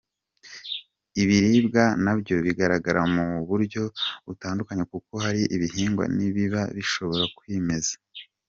Ibiribwa 1.21 1.83
na 2.03 2.13
byo 2.19 2.35
bigaragara 2.45 3.01
mu 3.13 3.25
buryo 3.47 3.81
butandukanye 4.25 4.83
kuko 4.93 5.13
hari 5.23 5.41
ibihingwa 5.55 6.03
n’ibiba 6.17 6.61
bishobora 6.77 7.25
kwimeza. 7.37 7.93